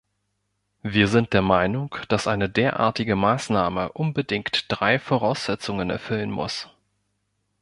Wir 0.81 1.07
sind 1.07 1.31
der 1.31 1.43
Meinung, 1.43 1.95
dass 2.09 2.25
eine 2.27 2.49
derartige 2.49 3.15
Maßnahme 3.15 3.91
unbedingt 3.91 4.65
drei 4.67 4.97
Voraussetzungen 4.97 5.91
erfüllen 5.91 6.31
muss. 6.31 6.69